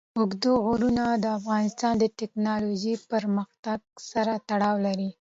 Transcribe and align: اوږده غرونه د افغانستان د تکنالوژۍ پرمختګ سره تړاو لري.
اوږده 0.17 0.51
غرونه 0.65 1.03
د 1.23 1.25
افغانستان 1.39 1.93
د 1.99 2.05
تکنالوژۍ 2.19 2.95
پرمختګ 3.11 3.79
سره 4.11 4.33
تړاو 4.49 4.75
لري. 4.85 5.09